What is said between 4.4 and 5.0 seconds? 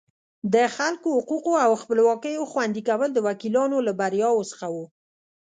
څخه وو.